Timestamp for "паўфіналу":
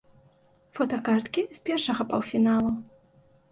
2.15-2.75